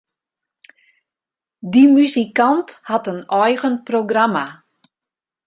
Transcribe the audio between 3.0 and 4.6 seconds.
in eigen programma.